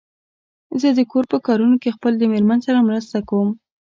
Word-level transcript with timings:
زه 0.81 0.89
د 0.97 0.99
کور 1.11 1.23
په 1.31 1.37
کارونو 1.47 1.75
کې 1.81 1.95
خپل 1.95 2.13
د 2.17 2.23
مېرمن 2.33 2.59
سره 2.67 2.85
مرسته 2.87 3.17
کوم. 3.29 3.49